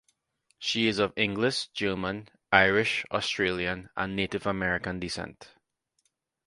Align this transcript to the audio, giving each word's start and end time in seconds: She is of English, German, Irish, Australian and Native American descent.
She 0.57 0.87
is 0.87 0.97
of 0.97 1.13
English, 1.15 1.67
German, 1.73 2.29
Irish, 2.51 3.05
Australian 3.11 3.91
and 3.95 4.15
Native 4.15 4.47
American 4.47 4.99
descent. 4.99 5.49